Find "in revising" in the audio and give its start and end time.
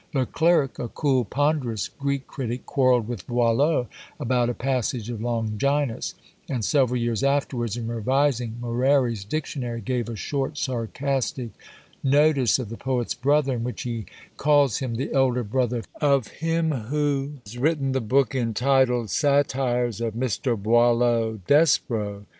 7.77-8.57